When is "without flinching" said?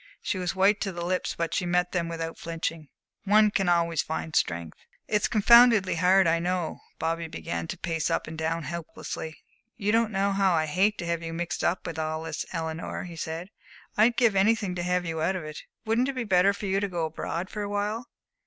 2.09-2.87